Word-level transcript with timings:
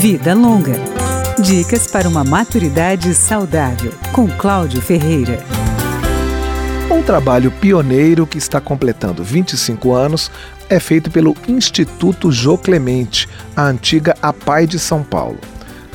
Vida 0.00 0.32
Longa. 0.32 0.76
Dicas 1.38 1.86
para 1.86 2.08
uma 2.08 2.24
maturidade 2.24 3.14
saudável, 3.14 3.92
com 4.14 4.26
Cláudio 4.26 4.80
Ferreira. 4.80 5.44
Um 6.90 7.02
trabalho 7.02 7.50
pioneiro 7.50 8.26
que 8.26 8.38
está 8.38 8.62
completando 8.62 9.22
25 9.22 9.92
anos 9.92 10.30
é 10.70 10.80
feito 10.80 11.10
pelo 11.10 11.36
Instituto 11.46 12.32
Jô 12.32 12.56
Clemente, 12.56 13.28
a 13.54 13.64
antiga 13.64 14.16
APAI 14.22 14.66
de 14.66 14.78
São 14.78 15.02
Paulo. 15.02 15.38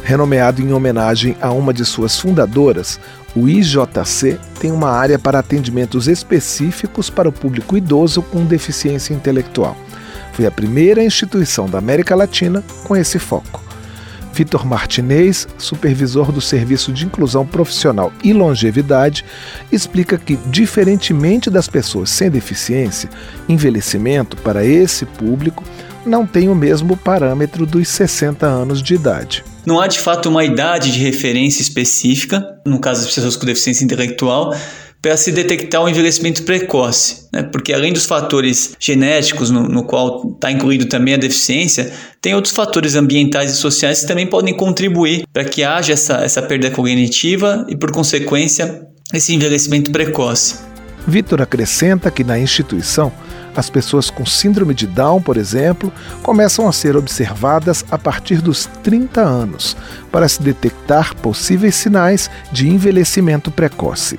Renomeado 0.04 0.62
em 0.62 0.72
homenagem 0.72 1.36
a 1.42 1.52
uma 1.52 1.74
de 1.74 1.84
suas 1.84 2.20
fundadoras, 2.20 3.00
o 3.36 3.50
IJC 3.50 4.40
tem 4.60 4.72
uma 4.72 4.92
área 4.92 5.18
para 5.18 5.40
atendimentos 5.40 6.08
específicos 6.08 7.10
para 7.10 7.30
o 7.30 7.34
público 7.34 7.76
idoso 7.76 8.22
com 8.22 8.46
deficiência 8.46 9.16
intelectual. 9.16 9.76
Foi 10.34 10.46
a 10.46 10.52
primeira 10.52 11.04
instituição 11.04 11.68
da 11.68 11.80
América 11.80 12.16
Latina 12.16 12.64
com 12.84 12.95
esse 12.95 13.17
foco. 13.17 13.65
Vitor 14.35 14.66
Martinez, 14.66 15.48
supervisor 15.57 16.30
do 16.30 16.41
Serviço 16.41 16.91
de 16.91 17.05
Inclusão 17.05 17.48
Profissional 17.48 18.12
e 18.21 18.34
Longevidade, 18.34 19.23
explica 19.71 20.17
que, 20.17 20.35
diferentemente 20.48 21.49
das 21.49 21.70
pessoas 21.70 22.09
sem 22.09 22.30
deficiência, 22.30 23.09
envelhecimento 23.48 24.35
para 24.35 24.66
esse 24.66 25.05
público 25.05 25.63
não 26.05 26.27
tem 26.27 26.49
o 26.49 26.55
mesmo 26.55 26.98
parâmetro 26.98 27.66
dos 27.66 27.88
60 27.88 28.45
anos 28.45 28.84
de 28.84 28.95
idade. 28.95 29.41
Não 29.66 29.79
há 29.79 29.88
de 29.88 29.99
fato 29.99 30.27
uma 30.27 30.43
idade 30.43 30.91
de 30.91 30.99
referência 30.99 31.62
específica, 31.62 32.43
no 32.67 32.81
caso 32.81 33.05
das 33.05 33.15
pessoas 33.15 33.38
com 33.38 33.45
deficiência 33.45 33.85
intelectual, 33.85 34.54
para 35.05 35.16
se 35.18 35.32
detectar 35.32 35.84
o 35.84 35.88
envelhecimento 35.88 36.41
precoce, 36.41 37.27
né? 37.32 37.44
porque 37.44 37.72
além 37.72 37.94
dos 37.94 38.08
fatores 38.08 38.76
genéticos, 38.80 39.52
no, 39.52 39.62
no 39.70 39.84
qual 39.84 40.32
está 40.34 40.52
incluído 40.52 40.88
também 40.88 41.13
a 41.13 41.18
deficiência, 41.18 41.94
tem 42.20 42.34
outros 42.34 42.55
fatores 42.55 42.96
ambientais 42.96 43.52
e 43.52 43.55
sociais 43.55 44.02
que 44.02 44.08
também 44.08 44.26
podem 44.26 44.58
contribuir 44.58 45.27
para 45.32 45.46
que 45.46 45.63
haja 45.63 45.94
essa, 45.94 46.16
essa 46.24 46.41
perda 46.41 46.71
cognitiva 46.71 47.68
e, 47.70 47.76
por 47.76 47.91
consequência, 47.91 48.82
esse 49.13 49.32
envelhecimento 49.32 49.91
precoce. 49.91 50.55
Vitor 51.07 51.40
acrescenta 51.40 52.10
que 52.10 52.24
na 52.24 52.40
instituição, 52.40 53.12
as 53.55 53.70
pessoas 53.70 54.10
com 54.10 54.26
síndrome 54.26 54.74
de 54.74 54.88
Down, 54.88 55.22
por 55.22 55.38
exemplo, 55.38 55.94
começam 56.24 56.68
a 56.68 56.72
ser 56.72 56.98
observadas 56.98 57.85
a 57.91 57.98
partir 57.99 58.41
dos 58.41 58.68
30 58.82 59.22
anos, 59.22 59.77
para 60.12 60.27
se 60.27 60.41
detectar 60.41 61.16
possíveis 61.18 61.76
sinais 61.76 62.27
de 62.51 62.68
envelhecimento 62.68 63.51
precoce 63.51 64.18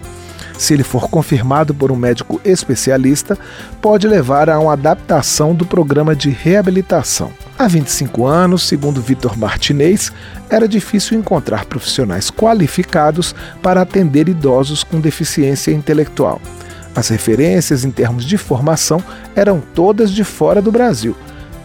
se 0.59 0.75
ele 0.75 0.83
for 0.83 1.09
confirmado 1.09 1.75
por 1.75 1.93
um 1.93 1.97
médico 1.97 2.41
especialista, 2.45 3.39
pode 3.81 4.07
levar 4.07 4.49
a 4.49 4.59
uma 4.59 4.73
adaptação 4.73 5.55
do 5.55 5.67
programa 5.67 6.15
de 6.15 6.31
reabilitação. 6.31 7.31
Há 7.59 7.67
25 7.67 8.27
anos, 8.27 8.63
segundo 8.63 9.01
Vitor 9.01 9.39
Martinez, 9.39 10.13
era 10.49 10.69
difícil 10.69 11.19
encontrar 11.19 11.65
profissionais 11.65 12.31
qualificados 12.31 13.35
para 13.63 13.83
atender 13.83 14.29
idosos 14.29 14.83
com 14.83 15.01
deficiência 15.01 15.73
intelectual. 15.73 16.41
As 16.95 17.09
referências 17.09 17.85
em 17.85 17.91
termos 17.91 18.25
de 18.25 18.39
formação 18.39 19.03
eram 19.35 19.63
todas 19.75 20.11
de 20.11 20.25
fora 20.25 20.63
do 20.63 20.73
Brasil. 20.73 21.15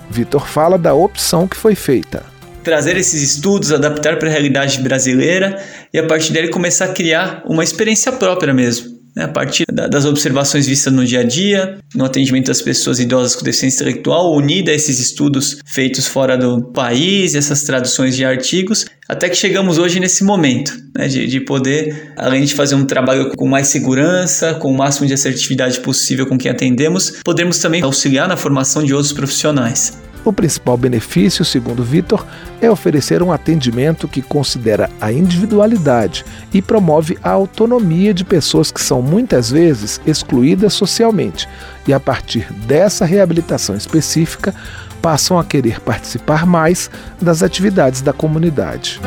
Vitor 0.10 0.46
fala 0.46 0.78
da 0.78 0.94
opção 0.94 1.48
que 1.48 1.56
foi 1.56 1.74
feita 1.74 2.31
trazer 2.64 2.98
esses 2.98 3.22
estudos, 3.22 3.72
adaptar 3.72 4.18
para 4.18 4.28
a 4.28 4.32
realidade 4.32 4.80
brasileira 4.80 5.62
e 5.94 6.00
a 6.00 6.06
partir 6.06 6.32
dele 6.32 6.50
começar 6.50 6.86
a 6.86 6.94
criar 6.94 7.44
uma 7.46 7.64
experiência 7.64 8.12
própria 8.12 8.54
mesmo. 8.54 9.02
Né? 9.16 9.26
A 9.26 9.28
partir 9.28 9.66
das 9.72 10.06
observações 10.06 10.66
vistas 10.66 10.92
no 10.94 11.06
dia 11.06 11.20
a 11.20 11.24
dia, 11.24 11.78
no 11.94 12.06
atendimento 12.06 12.48
das 12.48 12.62
pessoas 12.62 13.00
idosas 13.00 13.36
com 13.36 13.44
deficiência 13.44 13.84
intelectual, 13.84 14.34
unida 14.34 14.72
a 14.72 14.74
esses 14.74 15.00
estudos 15.00 15.58
feitos 15.66 16.08
fora 16.08 16.38
do 16.38 16.62
país, 16.72 17.36
essas 17.36 17.64
traduções 17.64 18.16
de 18.16 18.24
artigos, 18.24 18.86
até 19.10 19.28
que 19.28 19.36
chegamos 19.36 19.78
hoje 19.78 20.00
nesse 20.00 20.24
momento 20.24 20.74
né? 20.96 21.08
de, 21.08 21.28
de 21.28 21.42
poder, 21.42 22.14
além 22.16 22.44
de 22.46 22.54
fazer 22.54 22.76
um 22.76 22.86
trabalho 22.86 23.32
com 23.36 23.48
mais 23.48 23.68
segurança, 23.68 24.54
com 24.54 24.72
o 24.72 24.78
máximo 24.78 25.08
de 25.08 25.14
assertividade 25.14 25.80
possível 25.82 26.26
com 26.26 26.38
quem 26.38 26.50
atendemos, 26.50 27.22
podemos 27.24 27.60
também 27.60 27.82
auxiliar 27.82 28.28
na 28.28 28.38
formação 28.38 28.84
de 28.84 28.94
outros 28.94 29.12
profissionais. 29.12 30.11
O 30.24 30.32
principal 30.32 30.78
benefício, 30.78 31.44
segundo 31.44 31.84
Vitor, 31.84 32.26
é 32.62 32.70
oferecer 32.70 33.24
um 33.24 33.32
atendimento 33.32 34.08
que 34.08 34.22
considera 34.22 34.90
a 35.00 35.12
individualidade 35.12 36.24
e 36.54 36.62
promove 36.62 37.18
a 37.24 37.32
autonomia 37.32 38.14
de 38.14 38.24
pessoas 38.24 38.72
que 38.72 38.82
são 38.82 39.02
muitas 39.02 39.50
vezes 39.50 40.00
excluídas 40.06 40.74
socialmente 40.74 41.50
e, 41.88 41.94
a 41.94 42.00
partir 42.00 42.52
dessa 42.68 43.04
reabilitação 43.04 43.76
específica, 43.76 44.54
passam 45.02 45.40
a 45.40 45.44
querer 45.44 45.80
participar 45.80 46.46
mais 46.46 46.90
das 47.20 47.42
atividades 47.42 48.02
da 48.02 48.14
comunidade. 48.14 49.02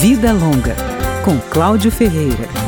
Vida 0.00 0.32
Longa, 0.32 0.74
com 1.24 1.38
Cláudio 1.38 1.92
Ferreira. 1.92 2.61